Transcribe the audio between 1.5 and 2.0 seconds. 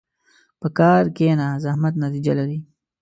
زحمت